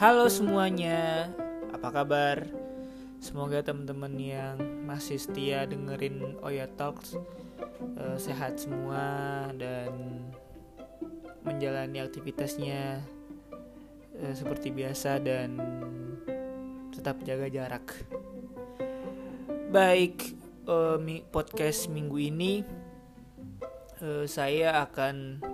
Halo 0.00 0.32
semuanya, 0.32 1.28
apa 1.76 1.92
kabar? 1.92 2.48
Semoga 3.20 3.60
teman-teman 3.60 4.16
yang 4.16 4.56
masih 4.88 5.20
setia 5.20 5.68
dengerin 5.68 6.40
Oya 6.40 6.72
Talks 6.72 7.20
uh, 8.00 8.16
sehat 8.16 8.56
semua 8.56 9.44
dan 9.60 9.92
menjalani 11.44 12.00
aktivitasnya 12.00 13.04
uh, 14.24 14.32
seperti 14.32 14.72
biasa 14.72 15.20
dan 15.20 15.60
tetap 16.96 17.20
jaga 17.20 17.52
jarak. 17.52 17.92
Baik, 19.68 20.32
uh, 20.64 20.96
podcast 21.28 21.92
minggu 21.92 22.16
ini 22.16 22.64
uh, 24.00 24.24
saya 24.24 24.80
akan 24.80 25.44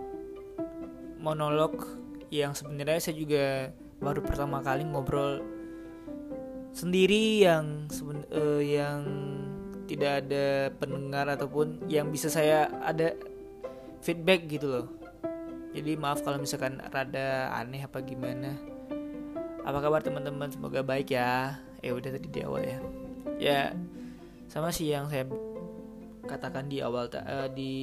monolog 1.18 1.82
yang 2.30 2.54
sebenarnya 2.54 3.10
saya 3.10 3.18
juga 3.18 3.74
baru 4.00 4.20
pertama 4.20 4.60
kali 4.60 4.84
ngobrol 4.84 5.40
sendiri 6.76 7.40
yang 7.40 7.88
uh, 8.32 8.60
yang 8.60 9.00
tidak 9.88 10.26
ada 10.26 10.68
pendengar 10.76 11.24
ataupun 11.32 11.88
yang 11.88 12.12
bisa 12.12 12.28
saya 12.28 12.68
ada 12.84 13.16
feedback 14.04 14.44
gitu 14.50 14.66
loh. 14.68 14.86
Jadi 15.72 15.96
maaf 15.96 16.20
kalau 16.20 16.40
misalkan 16.40 16.80
rada 16.92 17.52
aneh 17.56 17.84
apa 17.84 18.02
gimana. 18.04 18.56
Apa 19.66 19.78
kabar 19.82 20.00
teman-teman? 20.04 20.52
Semoga 20.52 20.80
baik 20.84 21.12
ya. 21.12 21.60
Eh 21.80 21.92
udah 21.92 22.12
tadi 22.12 22.28
di 22.28 22.40
awal 22.44 22.62
ya. 22.64 22.78
Ya 23.36 23.60
sama 24.46 24.72
sih 24.72 24.88
yang 24.88 25.10
saya 25.10 25.26
katakan 26.26 26.66
di 26.66 26.82
awal 26.82 27.10
uh, 27.12 27.48
di 27.50 27.74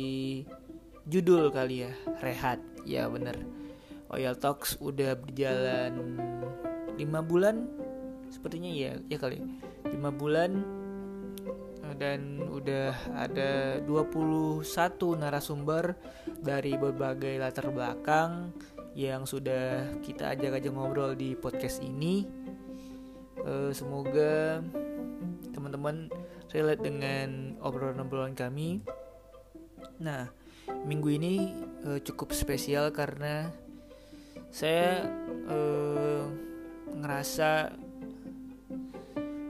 judul 1.08 1.52
kali 1.52 1.88
ya 1.88 1.92
rehat 2.24 2.60
ya 2.88 3.08
bener 3.12 3.36
Oil 4.14 4.38
Talks 4.38 4.78
udah 4.78 5.18
berjalan 5.18 5.94
5 6.96 7.02
bulan 7.26 7.66
sepertinya 8.30 8.70
ya 8.70 8.98
ya 9.10 9.18
kali. 9.18 9.42
5 9.90 9.94
bulan 10.14 10.62
dan 11.98 12.42
udah 12.50 12.94
ada 13.14 13.78
21 13.86 14.66
narasumber 15.20 15.94
dari 16.42 16.74
berbagai 16.74 17.38
latar 17.38 17.70
belakang 17.70 18.50
yang 18.94 19.26
sudah 19.26 19.90
kita 20.02 20.34
ajak 20.34 20.62
aja 20.62 20.70
ngobrol 20.70 21.14
di 21.14 21.38
podcast 21.38 21.82
ini. 21.82 22.26
Uh, 23.44 23.74
semoga 23.74 24.64
teman-teman 25.52 26.08
relate 26.54 26.82
dengan 26.82 27.58
obrolan-obrolan 27.62 28.38
kami. 28.38 28.82
Nah 30.02 30.30
minggu 30.88 31.10
ini 31.14 31.34
uh, 31.86 32.00
cukup 32.02 32.32
spesial 32.32 32.90
karena 32.94 33.52
saya 34.54 35.10
uh, 35.50 36.30
ngerasa 36.94 37.74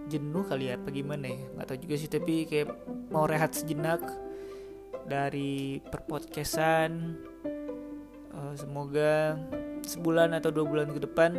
jenuh 0.07 0.47
kali 0.47 0.71
ya, 0.71 0.79
apa 0.79 0.89
gimana 0.95 1.27
ya? 1.27 1.43
Gak 1.59 1.67
tau 1.67 1.79
juga 1.83 1.95
sih, 1.99 2.07
tapi 2.07 2.47
kayak 2.47 2.71
mau 3.11 3.27
rehat 3.27 3.51
sejenak 3.51 3.99
dari 5.03 5.83
perpodcastan. 5.91 7.19
Uh, 8.31 8.55
semoga 8.55 9.35
sebulan 9.83 10.39
atau 10.39 10.49
dua 10.49 10.65
bulan 10.65 10.89
ke 10.95 11.03
depan 11.03 11.35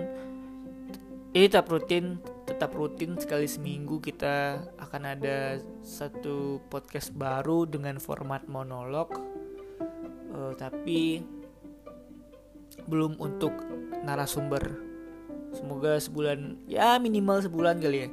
ini 1.34 1.50
tetap 1.50 1.66
rutin, 1.66 2.22
tetap 2.46 2.70
rutin 2.78 3.18
sekali 3.18 3.50
seminggu 3.50 3.98
kita 3.98 4.62
akan 4.78 5.18
ada 5.18 5.58
satu 5.82 6.62
podcast 6.70 7.10
baru 7.10 7.66
dengan 7.66 7.98
format 7.98 8.46
monolog 8.46 9.10
uh, 10.30 10.54
tapi 10.54 11.26
belum 12.86 13.18
untuk 13.18 13.52
narasumber. 14.04 14.80
Semoga 15.54 15.96
sebulan 16.02 16.66
ya 16.66 16.98
minimal 16.98 17.40
sebulan 17.44 17.78
kali 17.78 18.06
ya. 18.06 18.08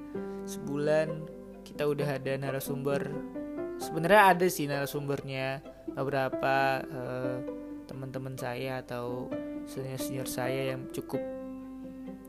Sebulan 0.45 1.25
kita 1.65 1.89
udah 1.89 2.07
ada 2.21 2.33
narasumber. 2.37 3.09
Sebenarnya 3.81 4.21
ada 4.37 4.47
sih 4.47 4.69
narasumbernya. 4.69 5.61
Beberapa 5.91 6.85
uh, 6.87 7.37
teman-teman 7.89 8.39
saya 8.39 8.79
atau 8.79 9.27
senior 9.67 9.99
senior 9.99 10.27
saya 10.29 10.73
yang 10.73 10.87
cukup 10.95 11.19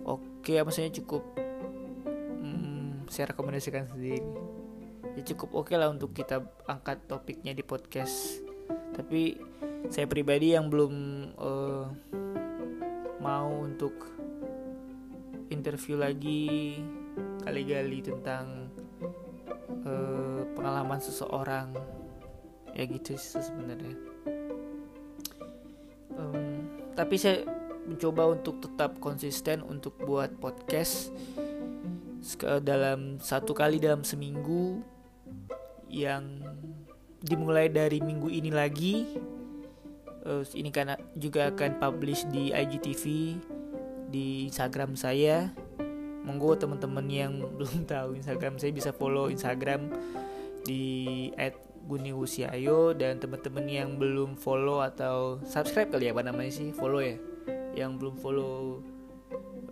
oke 0.03 0.43
okay, 0.43 0.59
maksudnya 0.59 0.91
cukup 0.91 1.23
hmm, 2.43 3.06
saya 3.06 3.31
rekomendasikan 3.31 3.87
sendiri. 3.87 4.25
Ya 5.12 5.23
cukup 5.29 5.53
oke 5.53 5.71
okay 5.71 5.77
lah 5.77 5.93
untuk 5.93 6.17
kita 6.17 6.43
angkat 6.67 7.05
topiknya 7.06 7.53
di 7.53 7.62
podcast. 7.62 8.41
Tapi 8.97 9.37
saya 9.93 10.06
pribadi 10.09 10.55
yang 10.56 10.73
belum 10.73 10.93
uh, 11.37 11.87
mau 13.22 13.62
untuk 13.62 13.94
interview 15.55 15.94
lagi 15.94 16.83
kali-kali 17.47 18.03
tentang 18.03 18.66
uh, 19.87 20.43
pengalaman 20.59 20.99
seseorang. 20.99 21.71
Ya 22.75 22.84
gitu 22.91 23.15
sih 23.15 23.38
sebenarnya. 23.38 23.94
Um, 26.19 26.66
tapi 26.99 27.15
saya 27.15 27.47
mencoba 27.87 28.34
untuk 28.34 28.59
tetap 28.59 28.99
konsisten 28.99 29.62
untuk 29.62 29.94
buat 30.03 30.34
podcast 30.43 31.15
dalam 32.62 33.19
satu 33.19 33.50
kali 33.50 33.82
dalam 33.82 34.06
seminggu 34.06 34.78
yang 35.91 36.38
dimulai 37.22 37.66
dari 37.66 37.99
minggu 37.99 38.31
ini 38.31 38.50
lagi 38.55 39.06
uh, 40.27 40.43
ini 40.55 40.71
kan 40.71 40.94
juga 41.19 41.50
akan 41.50 41.78
publish 41.78 42.27
di 42.31 42.50
IGTV 42.55 43.05
di 44.12 44.47
Instagram 44.50 44.94
saya. 44.94 45.50
Monggo 46.22 46.55
teman-teman 46.55 47.06
yang 47.10 47.33
belum 47.59 47.87
tahu 47.87 48.19
Instagram 48.19 48.59
saya 48.59 48.71
bisa 48.71 48.91
follow 48.94 49.27
Instagram 49.32 49.91
di 50.62 51.28
@guniusiayo 51.82 52.94
dan 52.94 53.19
teman-teman 53.19 53.66
yang 53.66 53.99
belum 53.99 54.38
follow 54.38 54.78
atau 54.78 55.43
subscribe 55.43 55.91
kali 55.91 56.06
ya 56.06 56.15
apa 56.15 56.22
namanya 56.22 56.53
sih? 56.55 56.71
Follow 56.71 57.03
ya. 57.03 57.19
Yang 57.75 57.91
belum 57.99 58.15
follow 58.22 58.84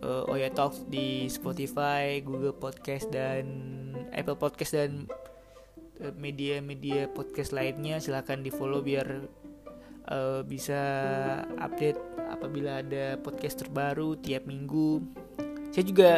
uh, 0.03 0.27
Oya 0.27 0.51
Talks 0.51 0.83
di 0.91 1.31
Spotify, 1.31 2.19
Google 2.19 2.57
Podcast 2.57 3.07
dan 3.15 3.47
Apple 4.11 4.35
Podcast 4.35 4.75
dan 4.75 5.07
media-media 6.17 7.13
podcast 7.13 7.53
lainnya 7.53 8.01
silahkan 8.01 8.41
di 8.41 8.49
follow 8.49 8.81
biar 8.81 9.21
uh, 10.09 10.41
bisa 10.47 10.81
update 11.61 12.01
apabila 12.31 12.81
ada 12.81 13.21
podcast 13.21 13.61
terbaru 13.61 14.17
tiap 14.23 14.47
minggu. 14.47 15.03
Saya 15.75 15.85
juga 15.85 16.11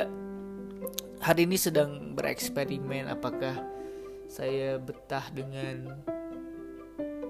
hari 1.22 1.46
ini 1.46 1.56
sedang 1.56 2.18
bereksperimen 2.18 3.06
apakah 3.10 3.62
saya 4.26 4.80
betah 4.82 5.28
dengan 5.30 6.02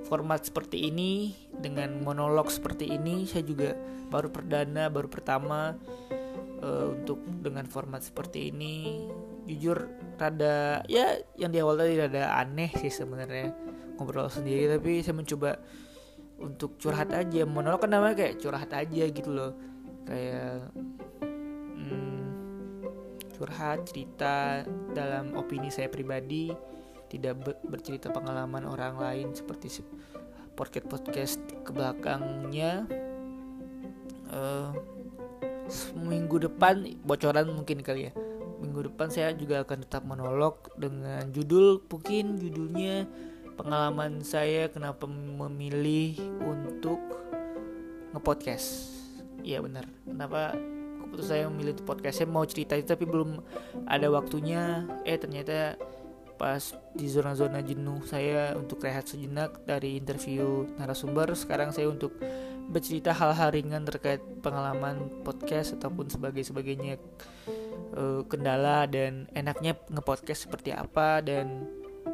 format 0.08 0.44
seperti 0.44 0.92
ini 0.92 1.36
dengan 1.50 2.00
monolog 2.00 2.48
seperti 2.48 2.88
ini 2.88 3.24
saya 3.28 3.44
juga 3.44 3.76
baru 4.12 4.28
perdana 4.28 4.88
baru 4.92 5.08
pertama 5.08 5.76
uh, 6.60 6.86
untuk 6.94 7.20
dengan 7.40 7.64
format 7.66 8.04
seperti 8.04 8.52
ini 8.52 9.08
jujur 9.48 9.88
rada 10.16 10.86
ya 10.86 11.18
yang 11.34 11.50
di 11.50 11.58
awal 11.58 11.76
tadi 11.76 11.98
rada 11.98 12.38
aneh 12.38 12.70
sih 12.78 12.92
sebenarnya 12.92 13.50
ngobrol 13.98 14.30
sendiri 14.30 14.78
tapi 14.78 15.02
saya 15.02 15.16
mencoba 15.18 15.58
untuk 16.42 16.76
curhat 16.76 17.14
aja 17.14 17.46
monolog 17.46 17.78
kan 17.78 17.94
namanya 17.94 18.18
kayak 18.18 18.42
curhat 18.42 18.70
aja 18.74 19.04
gitu 19.08 19.30
loh. 19.30 19.54
Kayak 20.02 20.74
hmm, 21.78 22.22
curhat 23.38 23.86
cerita 23.86 24.66
dalam 24.90 25.38
opini 25.38 25.70
saya 25.70 25.86
pribadi 25.86 26.50
tidak 27.06 27.38
bercerita 27.62 28.10
pengalaman 28.10 28.66
orang 28.66 28.98
lain 28.98 29.28
seperti 29.36 29.80
podcast 30.58 30.86
podcast 30.90 31.40
ke 31.62 31.70
belakangnya. 31.70 32.84
Uh, 34.32 34.72
seminggu 35.68 36.42
depan 36.42 36.82
bocoran 37.06 37.52
mungkin 37.54 37.84
kali 37.84 38.10
ya. 38.10 38.12
Minggu 38.58 38.90
depan 38.90 39.10
saya 39.10 39.34
juga 39.34 39.62
akan 39.66 39.78
tetap 39.82 40.02
monolog 40.06 40.70
dengan 40.78 41.26
judul 41.34 41.82
mungkin 41.90 42.38
judulnya 42.38 43.06
pengalaman 43.54 44.24
saya 44.24 44.68
kenapa 44.72 45.04
memilih 45.08 46.16
untuk 46.42 46.98
ngepodcast. 48.16 48.92
Iya 49.42 49.64
benar. 49.64 49.88
Kenapa 50.06 50.56
keputusan 51.02 51.28
saya 51.28 51.44
memilih 51.48 51.76
podcast? 51.82 52.22
Saya 52.22 52.28
mau 52.30 52.44
cerita 52.46 52.76
itu 52.78 52.88
tapi 52.88 53.04
belum 53.04 53.42
ada 53.88 54.06
waktunya. 54.12 54.86
Eh 55.02 55.18
ternyata 55.18 55.76
pas 56.42 56.74
di 56.98 57.06
zona-zona 57.06 57.62
jenuh 57.62 58.02
saya 58.02 58.58
untuk 58.58 58.82
rehat 58.82 59.06
sejenak 59.06 59.62
dari 59.62 59.94
interview 59.94 60.66
narasumber 60.74 61.38
sekarang 61.38 61.70
saya 61.70 61.86
untuk 61.86 62.18
bercerita 62.66 63.14
hal-hal 63.14 63.54
ringan 63.54 63.86
terkait 63.86 64.18
pengalaman 64.42 65.06
podcast 65.22 65.78
ataupun 65.78 66.10
sebagai 66.10 66.42
sebagainya 66.42 66.98
uh, 67.94 68.26
kendala 68.26 68.90
dan 68.90 69.30
enaknya 69.38 69.78
ngepodcast 69.86 70.50
seperti 70.50 70.74
apa 70.74 71.22
dan 71.22 71.70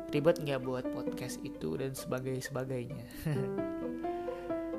ribet 0.09 0.41
nggak 0.41 0.61
buat 0.65 0.85
podcast 0.93 1.41
itu 1.45 1.77
dan 1.77 1.93
sebagai 1.93 2.37
sebagainya 2.41 3.05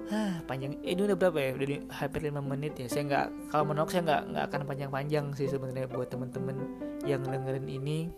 Hah, 0.10 0.42
panjang 0.50 0.74
ini 0.81 1.06
udah 1.06 1.14
berapa 1.14 1.38
ya? 1.38 1.50
Udah 1.54 1.68
hampir 2.02 2.34
5 2.34 2.42
menit 2.42 2.74
ya. 2.81 2.90
Saya 2.90 3.06
nggak 3.06 3.54
kalau 3.54 3.64
menolak 3.70 3.94
saya 3.94 4.02
nggak 4.10 4.24
nggak 4.34 4.46
akan 4.50 4.62
panjang-panjang 4.66 5.26
sih 5.38 5.46
sebenarnya 5.46 5.86
buat 5.86 6.10
temen-temen 6.10 6.58
yang 7.06 7.22
dengerin 7.22 7.70
ini. 7.70 8.10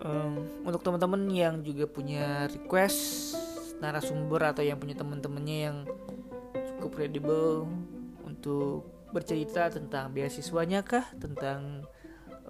Um, 0.00 0.48
untuk 0.64 0.80
teman-teman 0.80 1.28
yang 1.28 1.60
juga 1.60 1.84
punya 1.84 2.48
request 2.48 3.36
narasumber 3.78 4.50
atau 4.50 4.64
yang 4.64 4.80
punya 4.80 4.98
teman-temannya 4.98 5.58
yang 5.68 5.76
cukup 6.80 6.98
kredibel 6.98 7.68
untuk 8.26 8.88
bercerita 9.12 9.68
tentang 9.68 10.10
beasiswanya 10.10 10.82
kah 10.82 11.06
tentang 11.20 11.86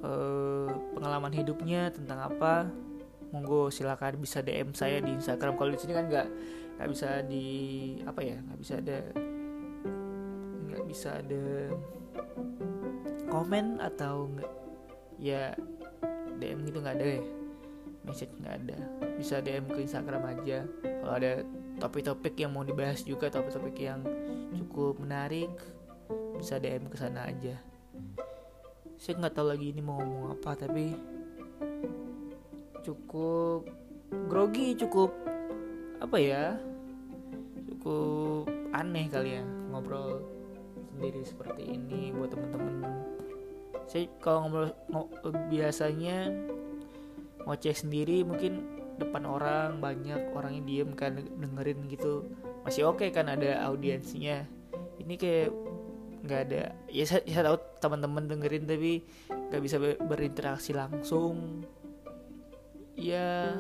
uh, 0.03 0.69
pengalaman 0.99 1.33
hidupnya 1.33 1.91
tentang 1.95 2.19
apa 2.21 2.69
monggo 3.33 3.73
silakan 3.73 4.21
bisa 4.21 4.45
DM 4.45 4.77
saya 4.77 5.01
di 5.01 5.17
Instagram. 5.17 5.57
Kalau 5.57 5.71
di 5.73 5.81
sini 5.81 5.93
kan 5.97 6.07
nggak 6.11 6.29
nggak 6.79 6.89
bisa 6.91 7.09
di 7.25 7.47
apa 8.05 8.21
ya 8.21 8.37
nggak 8.43 8.59
bisa 8.61 8.75
ada 8.83 8.99
nggak 10.69 10.85
bisa 10.89 11.09
ada 11.23 11.45
komen 13.33 13.81
atau 13.81 14.29
nggak 14.37 14.53
ya 15.23 15.57
DM 16.37 16.59
gitu 16.69 16.79
nggak 16.83 16.97
ada 17.01 17.07
ya. 17.19 17.23
Message 18.03 18.35
nggak 18.43 18.55
ada. 18.67 18.79
Bisa 19.17 19.39
DM 19.39 19.65
ke 19.71 19.79
Instagram 19.87 20.23
aja. 20.27 20.67
Kalau 20.83 21.15
ada 21.15 21.47
topik-topik 21.79 22.35
yang 22.37 22.53
mau 22.53 22.67
dibahas 22.67 23.07
juga 23.07 23.31
topik-topik 23.31 23.79
yang 23.79 24.03
cukup 24.53 25.01
menarik 25.01 25.51
bisa 26.37 26.59
DM 26.59 26.91
ke 26.91 26.97
sana 26.99 27.31
aja 27.31 27.72
saya 29.03 29.19
nggak 29.19 29.35
tahu 29.35 29.51
lagi 29.51 29.75
ini 29.75 29.83
mau 29.83 29.99
ngomong 29.99 30.39
apa 30.39 30.55
tapi 30.55 30.95
cukup 32.87 33.67
grogi 34.31 34.79
cukup 34.79 35.11
apa 35.99 36.17
ya? 36.23 36.55
Cukup 37.67 38.47
aneh 38.71 39.11
kali 39.11 39.43
ya 39.43 39.45
ngobrol 39.75 40.23
sendiri 40.95 41.19
seperti 41.27 41.67
ini 41.67 42.15
buat 42.15 42.31
temen-temen. 42.31 42.95
Saya 43.91 44.07
kalau 44.23 44.47
ngobrol 44.47 44.71
ng 44.71 45.07
biasanya 45.51 46.31
ngoceh 47.43 47.75
sendiri 47.75 48.23
mungkin 48.23 48.71
depan 49.03 49.27
orang 49.27 49.83
banyak 49.83 50.31
orangnya 50.31 50.63
diem 50.63 50.95
kan 50.95 51.19
dengerin 51.19 51.91
gitu. 51.91 52.23
Masih 52.63 52.87
oke 52.87 53.03
okay 53.03 53.11
kan 53.11 53.27
ada 53.27 53.67
audiensnya. 53.67 54.47
Ini 55.03 55.19
kayak 55.19 55.51
nggak 56.23 56.41
ada. 56.49 56.63
Ya 56.87 57.05
saya, 57.05 57.23
saya 57.27 57.43
tahu 57.51 57.59
teman-teman 57.83 58.31
dengerin 58.31 58.65
tapi 58.65 59.03
nggak 59.29 59.63
bisa 59.63 59.77
berinteraksi 59.83 60.71
langsung. 60.71 61.67
Ya 62.95 63.59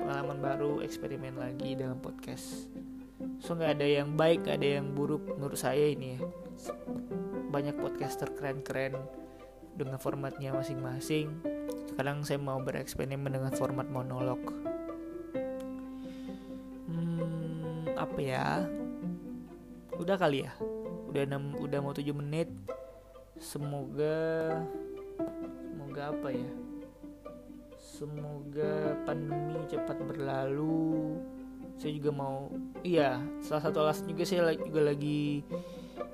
pengalaman 0.00 0.42
baru 0.42 0.72
eksperimen 0.82 1.38
lagi 1.38 1.78
dalam 1.78 2.02
podcast. 2.02 2.66
So 3.38 3.54
nggak 3.54 3.78
ada 3.78 3.86
yang 3.86 4.18
baik 4.18 4.44
nggak 4.44 4.58
ada 4.58 4.68
yang 4.82 4.92
buruk 4.92 5.22
menurut 5.38 5.56
saya 5.56 5.86
ini 5.94 6.18
ya. 6.18 6.20
Banyak 7.50 7.78
podcaster 7.78 8.34
keren-keren 8.34 8.98
dengan 9.78 10.02
formatnya 10.02 10.50
masing-masing. 10.50 11.30
Sekarang 11.94 12.26
saya 12.26 12.42
mau 12.42 12.58
bereksperimen 12.58 13.30
dengan 13.30 13.54
format 13.54 13.86
monolog. 13.86 14.42
Hmm, 16.90 17.86
apa 17.94 18.18
ya? 18.18 18.66
Udah 20.00 20.16
kali 20.16 20.48
ya 20.48 20.79
udah 21.10 21.26
6, 21.26 21.58
udah 21.58 21.78
mau 21.82 21.90
7 21.90 22.14
menit. 22.14 22.48
Semoga 23.42 24.54
semoga 25.74 26.02
apa 26.14 26.28
ya? 26.30 26.50
Semoga 27.74 28.94
pandemi 29.02 29.58
cepat 29.66 29.98
berlalu. 30.06 31.18
Saya 31.80 31.96
juga 31.96 32.10
mau 32.14 32.52
iya 32.86 33.18
salah 33.42 33.66
satu 33.66 33.82
alasan 33.82 34.12
juga 34.12 34.22
saya 34.22 34.52
juga 34.54 34.86
lagi 34.92 35.42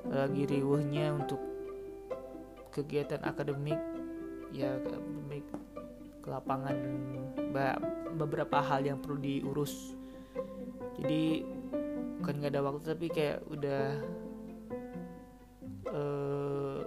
lagi 0.06 0.42
riuhnya 0.48 1.12
untuk 1.12 1.42
kegiatan 2.72 3.20
akademik. 3.26 3.78
Ya 4.54 4.80
akademik 4.80 5.44
ke 6.24 6.28
lapangan. 6.32 6.76
Beberapa 8.16 8.64
hal 8.64 8.86
yang 8.86 9.02
perlu 9.04 9.20
diurus. 9.20 9.92
Jadi 10.96 11.44
bukan 12.22 12.34
nggak 12.40 12.52
ada 12.56 12.62
waktu 12.64 12.82
tapi 12.96 13.06
kayak 13.12 13.44
udah 13.52 14.00
uh, 15.90 16.82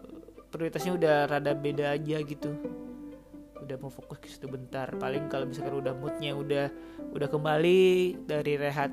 prioritasnya 0.49 0.93
udah 0.97 1.15
rada 1.29 1.53
beda 1.53 1.95
aja 1.95 2.17
gitu. 2.23 2.51
Udah 3.59 3.75
mau 3.77 3.91
fokus 3.93 4.17
ke 4.17 4.27
situ 4.27 4.49
bentar. 4.49 4.89
Paling 4.97 5.29
kalau 5.29 5.45
misalkan 5.45 5.77
udah 5.77 5.93
moodnya 5.93 6.33
udah 6.33 6.65
udah 7.13 7.27
kembali 7.29 8.17
dari 8.25 8.57
rehat 8.57 8.91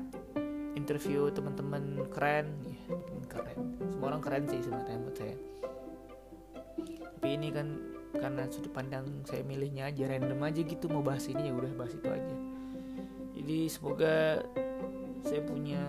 interview 0.77 1.33
teman-teman 1.33 2.05
keren 2.13 2.53
ya 2.61 2.77
keren. 3.25 3.57
Semua 3.89 4.13
orang 4.13 4.21
keren 4.21 4.43
sih 4.45 4.61
sebenarnya 4.61 4.97
menurut 5.01 5.17
saya. 5.17 5.35
Tapi 7.17 7.27
ini 7.33 7.49
kan 7.49 7.67
karena 8.17 8.45
sudut 8.49 8.71
pandang 8.71 9.05
saya 9.25 9.41
milihnya 9.41 9.89
aja 9.89 10.05
random 10.09 10.39
aja 10.45 10.61
gitu 10.61 10.85
mau 10.89 11.01
bahas 11.01 11.25
ini 11.25 11.49
ya 11.49 11.53
udah 11.57 11.71
bahas 11.73 11.93
itu 11.97 12.07
aja. 12.07 12.35
Jadi 13.37 13.59
semoga 13.69 14.45
saya 15.25 15.41
punya 15.43 15.81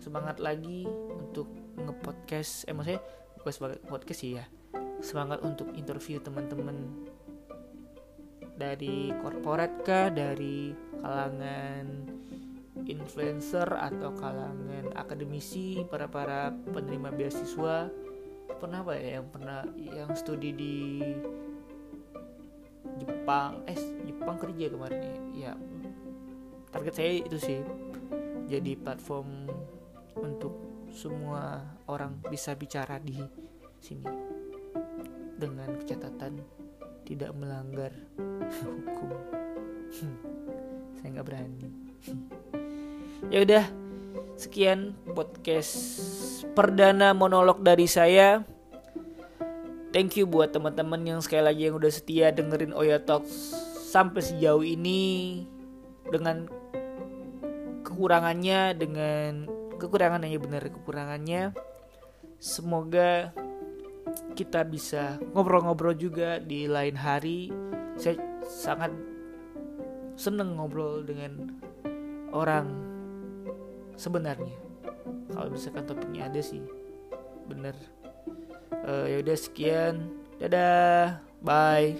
semangat 0.00 0.40
lagi 0.42 0.88
untuk 1.14 1.46
ngepodcast 1.78 2.66
eh 2.66 2.74
bukan 3.42 3.52
sebagai 3.52 3.82
podcast 3.90 4.22
sih 4.22 4.38
ya. 4.38 4.46
Semangat 5.02 5.42
untuk 5.42 5.74
interview 5.74 6.22
teman-teman 6.22 7.10
dari 8.54 9.10
korporat 9.18 9.82
kah 9.82 10.14
dari 10.14 10.70
kalangan 11.02 12.06
influencer 12.86 13.66
atau 13.66 14.14
kalangan 14.14 14.94
akademisi 14.94 15.82
para 15.90 16.06
para 16.06 16.54
penerima 16.70 17.10
beasiswa. 17.10 17.90
Pernah 18.62 18.86
apa 18.86 18.94
ya 18.94 19.18
yang 19.18 19.26
pernah 19.26 19.66
yang 19.74 20.14
studi 20.14 20.54
di 20.54 21.02
Jepang? 23.02 23.66
Eh 23.66 23.78
Jepang 24.06 24.38
kerja 24.38 24.70
kemarin 24.70 25.02
ya, 25.02 25.18
ya 25.34 25.52
target 26.70 26.94
saya 26.94 27.10
itu 27.26 27.38
sih 27.42 27.58
jadi 28.46 28.78
platform 28.78 29.50
untuk 30.22 30.61
semua 30.92 31.64
orang 31.88 32.20
bisa 32.28 32.52
bicara 32.52 33.00
di 33.00 33.16
sini 33.80 34.04
dengan 35.40 35.72
catatan 35.88 36.38
tidak 37.08 37.32
melanggar 37.34 37.90
hukum. 38.62 39.10
Hmm, 39.92 40.16
saya 41.00 41.08
nggak 41.18 41.26
berani. 41.26 41.68
Ya 43.32 43.40
udah 43.42 43.64
sekian 44.36 44.92
podcast 45.16 45.72
perdana 46.52 47.16
monolog 47.16 47.64
dari 47.64 47.88
saya. 47.88 48.44
Thank 49.92 50.20
you 50.20 50.24
buat 50.24 50.52
teman-teman 50.56 51.04
yang 51.04 51.20
sekali 51.20 51.44
lagi 51.44 51.62
yang 51.68 51.76
udah 51.76 51.92
setia 51.92 52.32
dengerin 52.32 52.72
Oya 52.72 53.00
Talks 53.00 53.52
sampai 53.92 54.24
sejauh 54.24 54.64
ini 54.64 55.44
dengan 56.08 56.48
kekurangannya 57.84 58.72
dengan 58.72 59.61
kekurangannya 59.82 60.38
benar 60.38 60.62
kekurangannya 60.70 61.50
semoga 62.38 63.34
kita 64.34 64.66
bisa 64.66 65.22
ngobrol-ngobrol 65.32 65.94
juga 65.94 66.42
di 66.42 66.66
lain 66.66 66.96
hari. 66.98 67.54
Saya 67.94 68.18
sangat 68.42 68.92
seneng 70.18 70.58
ngobrol 70.58 71.06
dengan 71.06 71.52
orang 72.34 72.66
sebenarnya. 73.96 74.56
Kalau 75.32 75.48
misalkan 75.48 75.84
topiknya 75.88 76.28
ada 76.28 76.40
sih, 76.42 76.60
bener. 77.48 77.76
Uh, 78.82 79.06
ya 79.06 79.16
udah 79.22 79.36
sekian, 79.38 79.94
dadah, 80.42 81.22
bye. 81.40 81.94